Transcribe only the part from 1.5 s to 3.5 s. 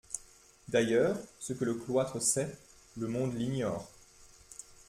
que le cloître sait, le monde